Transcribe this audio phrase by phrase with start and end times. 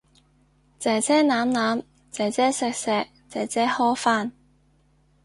[0.79, 4.31] 姐姐攬攬，姐姐錫錫，姐姐呵返